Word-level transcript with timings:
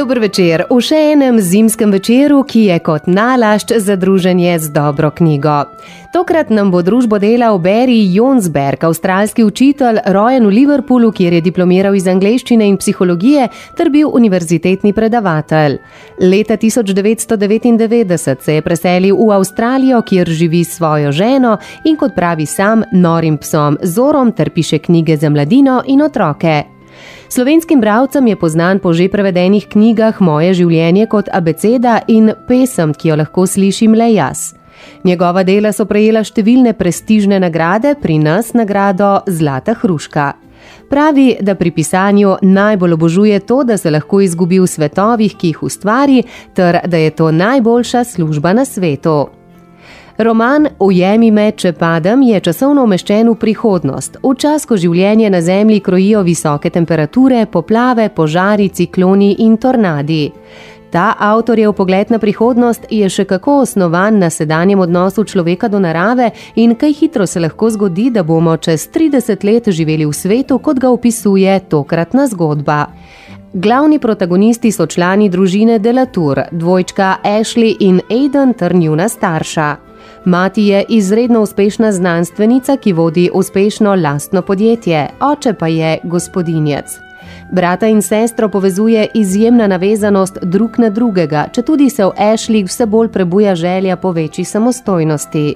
Dober 0.00 0.16
večer 0.16 0.62
v 0.70 0.78
še 0.80 0.96
enem 1.12 1.36
zimskem 1.44 1.90
večeru, 1.92 2.38
ki 2.48 2.60
je 2.70 2.76
kot 2.80 3.04
nalašč 3.04 3.74
za 3.84 3.98
druženje 4.00 4.54
z 4.64 4.70
dobro 4.72 5.10
knjigo. 5.12 5.56
Tokrat 6.14 6.48
nam 6.48 6.70
bo 6.72 6.80
družbo 6.80 7.18
delal 7.20 7.58
Barry 7.60 7.98
Jonsberg, 8.14 8.80
avstralski 8.88 9.44
učitelj, 9.44 10.00
rojen 10.16 10.48
v 10.48 10.54
Liverpoolu, 10.56 11.12
kjer 11.12 11.36
je 11.36 11.42
diplomiral 11.44 11.98
iz 11.98 12.08
angleščine 12.08 12.70
in 12.70 12.80
psihologije 12.80 13.50
ter 13.76 13.92
bil 13.92 14.08
univerzitetni 14.08 14.94
predavatelj. 14.96 15.76
Leta 16.24 16.56
1999 16.56 18.40
se 18.40 18.56
je 18.56 18.64
preselil 18.64 19.20
v 19.20 19.30
Avstralijo, 19.36 20.00
kjer 20.00 20.32
živi 20.32 20.64
s 20.64 20.80
svojo 20.80 21.12
ženo 21.12 21.58
in 21.84 22.00
kot 22.00 22.16
pravi 22.16 22.48
sam, 22.48 22.88
norim 22.92 23.36
psom 23.36 23.76
Zorom 23.84 24.32
ter 24.32 24.48
piše 24.48 24.80
knjige 24.80 25.20
za 25.20 25.28
mladino 25.28 25.82
in 25.84 26.08
otroke. 26.08 26.79
Slovenskim 27.28 27.80
bralcem 27.80 28.26
je 28.26 28.36
poznan 28.36 28.78
po 28.78 28.92
že 28.92 29.08
prevedenih 29.08 29.68
knjigah 29.68 30.20
Moje 30.20 30.54
življenje 30.54 31.06
kot 31.06 31.28
abeceda 31.32 32.00
in 32.08 32.32
pesem, 32.48 32.94
ki 32.94 33.08
jo 33.08 33.16
lahko 33.16 33.46
slišim 33.46 33.94
le 33.94 34.12
jaz. 34.12 34.54
Njegova 35.04 35.42
dela 35.44 35.72
so 35.72 35.84
prejela 35.84 36.24
številne 36.24 36.72
prestižne 36.76 37.40
nagrade, 37.40 37.94
pri 38.00 38.18
nas 38.18 38.54
nagrado 38.56 39.20
Zlata 39.28 39.74
hruška. 39.74 40.32
Pravi, 40.90 41.36
da 41.40 41.54
pri 41.54 41.70
pisanju 41.70 42.36
najbolj 42.42 42.92
obožuje 42.92 43.40
to, 43.40 43.62
da 43.64 43.76
se 43.78 43.90
lahko 43.90 44.20
izgubi 44.20 44.58
v 44.60 44.66
svetovih, 44.66 45.36
ki 45.38 45.52
jih 45.52 45.62
ustvari, 45.62 46.22
ter 46.54 46.80
da 46.86 46.96
je 46.96 47.10
to 47.10 47.30
najboljša 47.30 48.04
služba 48.04 48.52
na 48.52 48.64
svetu. 48.64 49.39
Roman 50.22 50.66
Ujemi 50.78 51.30
me, 51.32 51.46
če 51.56 51.70
padem 51.72 52.20
je 52.26 52.40
časovno 52.44 52.82
umeščen 52.84 53.30
v 53.30 53.38
prihodnost, 53.40 54.18
v 54.20 54.34
čas, 54.36 54.66
ko 54.68 54.76
življenje 54.76 55.30
na 55.32 55.40
Zemlji 55.40 55.80
krojijo 55.80 56.20
visoke 56.26 56.68
temperature, 56.68 57.46
poplave, 57.48 58.10
požari, 58.12 58.68
cikloni 58.68 59.30
in 59.46 59.56
tornadi. 59.56 60.26
Ta 60.92 61.14
avtorjev 61.24 61.72
pogled 61.78 62.12
na 62.12 62.20
prihodnost 62.20 62.84
je 62.92 63.08
še 63.08 63.24
kako 63.32 63.62
osnovan 63.62 64.20
na 64.20 64.28
sedanjem 64.28 64.84
odnosu 64.84 65.24
človeka 65.24 65.72
do 65.72 65.80
narave 65.80 66.34
in 66.54 66.76
kaj 66.76 66.96
hitro 67.00 67.24
se 67.26 67.40
lahko 67.40 67.70
zgodi, 67.72 68.10
da 68.12 68.20
bomo 68.22 68.58
čez 68.60 68.90
30 68.92 69.46
let 69.48 69.72
živeli 69.72 70.04
v 70.04 70.12
svetu, 70.12 70.58
kot 70.58 70.84
ga 70.84 70.92
opisuje 70.92 71.60
tokratna 71.70 72.28
zgodba. 72.28 72.86
Glavni 73.54 73.98
protagonisti 73.98 74.68
so 74.68 74.84
člani 74.86 75.32
družine 75.32 75.78
Delatour, 75.78 76.50
dvojčka 76.52 77.22
Ashley 77.24 77.78
in 77.80 78.02
Aiden 78.10 78.52
ter 78.52 78.76
njuna 78.76 79.08
starša. 79.08 79.89
Mati 80.24 80.66
je 80.66 80.84
izredno 80.88 81.40
uspešna 81.40 81.92
znanstvenica, 81.92 82.76
ki 82.76 82.92
vodi 82.92 83.30
uspešno 83.34 83.94
lastno 83.94 84.42
podjetje, 84.42 85.08
oče 85.20 85.52
pa 85.52 85.68
je 85.68 85.98
gospodinjec. 86.04 86.84
Brata 87.52 87.86
in 87.86 88.02
sestro 88.02 88.48
povezuje 88.48 89.06
izjemna 89.14 89.66
navezanost 89.66 90.38
drug 90.42 90.78
na 90.78 90.90
drugega, 90.90 91.48
če 91.52 91.62
tudi 91.62 91.90
se 91.90 92.04
v 92.04 92.12
Ashley 92.18 92.62
vse 92.66 92.86
bolj 92.86 93.08
prebuja 93.08 93.54
želja 93.54 93.96
po 93.96 94.12
večji 94.12 94.44
samostojnosti. 94.44 95.54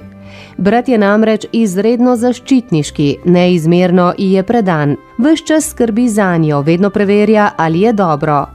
Brat 0.56 0.88
je 0.88 0.98
namreč 0.98 1.46
izredno 1.52 2.16
zaščitniški, 2.16 3.16
neizmerno 3.24 4.12
ji 4.18 4.32
je 4.32 4.42
predan, 4.42 4.96
vse 5.18 5.46
čas 5.46 5.70
skrbi 5.70 6.08
za 6.08 6.36
njo, 6.36 6.60
vedno 6.60 6.90
preverja, 6.90 7.50
ali 7.56 7.80
je 7.80 7.92
dobro. 7.92 8.53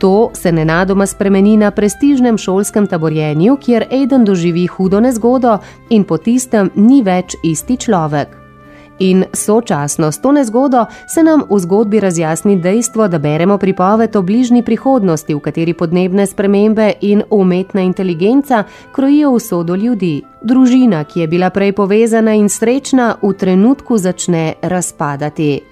To 0.00 0.30
se 0.32 0.52
nenadoma 0.52 1.06
spremeni 1.06 1.56
na 1.56 1.70
prestižnem 1.70 2.38
šolskem 2.38 2.86
taborjenju, 2.86 3.56
kjer 3.60 3.84
Aiden 3.92 4.24
doživi 4.24 4.66
hudo 4.66 5.00
nezgodo 5.00 5.58
in 5.90 6.04
po 6.04 6.16
tistem 6.16 6.70
ni 6.74 7.02
več 7.02 7.36
isti 7.44 7.76
človek. 7.76 8.40
In 9.00 9.24
sočasno 9.32 10.12
s 10.12 10.20
to 10.20 10.32
nezgodo 10.32 10.86
se 11.08 11.22
nam 11.22 11.42
v 11.50 11.58
zgodbi 11.58 12.00
razjasni 12.00 12.56
dejstvo, 12.56 13.08
da 13.08 13.18
beremo 13.18 13.58
pripoved 13.58 14.16
o 14.16 14.22
bližnji 14.22 14.62
prihodnosti, 14.62 15.34
v 15.34 15.40
kateri 15.40 15.74
podnebne 15.74 16.26
spremembe 16.26 16.92
in 17.00 17.22
umetna 17.30 17.80
inteligenca 17.80 18.64
krojijo 18.92 19.30
usodo 19.30 19.74
ljudi. 19.74 20.22
Družina, 20.42 21.04
ki 21.04 21.20
je 21.20 21.28
bila 21.28 21.50
prej 21.50 21.72
povezana 21.72 22.34
in 22.34 22.48
srečna, 22.48 23.16
v 23.22 23.32
trenutku 23.32 23.98
začne 23.98 24.54
razpadati. 24.62 25.69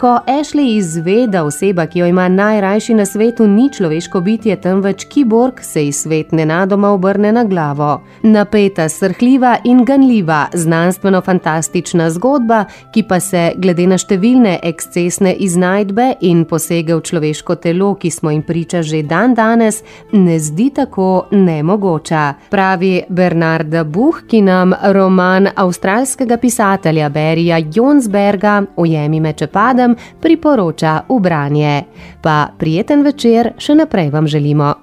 Ko 0.00 0.18
Ashley 0.26 0.76
izve, 0.76 1.26
da 1.26 1.44
oseba, 1.44 1.86
ki 1.86 1.98
jo 1.98 2.06
ima 2.06 2.28
najrajši 2.28 2.94
na 2.94 3.06
svetu, 3.06 3.46
ni 3.46 3.68
človeško 3.72 4.20
bitje, 4.20 4.56
temveč 4.60 5.04
kiborg, 5.04 5.60
se 5.62 5.84
ji 5.84 5.92
svet 5.92 6.32
nenadoma 6.32 6.90
obrne 6.90 7.32
na 7.32 7.44
glavo. 7.44 8.00
Napeta, 8.22 8.88
srhljiva 8.88 9.56
in 9.64 9.84
ganljiva, 9.84 10.46
znanstveno-fantastična 10.52 12.10
zgodba, 12.10 12.64
ki 12.92 13.04
pa 13.08 13.20
se, 13.20 13.52
glede 13.56 13.86
na 13.86 13.98
številne 13.98 14.56
ekscesne 14.62 15.36
iznajdbe 15.46 16.08
in 16.26 16.42
posege 16.50 16.96
v 16.96 17.04
človeško 17.06 17.56
telo, 17.62 17.94
ki 17.94 18.10
smo 18.10 18.34
jim 18.34 18.42
priča 18.42 18.82
že 18.82 19.04
dan 19.06 19.34
danes, 19.34 19.82
ne 20.12 20.40
zdi 20.42 20.70
tako 20.74 21.28
nemogoča. 21.30 22.24
Pravi 22.50 23.04
Bernarda 23.08 23.84
Buh, 23.84 24.24
ki 24.26 24.42
nam 24.42 24.74
roman 24.92 25.48
avstralskega 25.54 26.36
pisatelja 26.42 27.08
Berija 27.08 27.62
Jonsberga 27.74 28.58
Ujemi 28.76 29.20
me, 29.20 29.32
če 29.54 29.60
padem 29.60 29.94
priporoča 30.20 31.06
v 31.08 31.20
branje. 31.20 31.84
Pa 32.22 32.50
prijeten 32.58 33.04
večer 33.06 33.54
še 33.58 33.74
naprej 33.74 34.10
vam 34.10 34.26
želimo. 34.26 34.74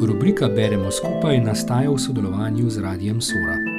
Rubrika 0.00 0.48
Beremo 0.48 0.90
skupaj 0.90 1.38
nastaja 1.44 1.90
v 1.90 1.98
sodelovanju 1.98 2.70
z 2.70 2.82
Radijem 2.82 3.20
Sora. 3.20 3.69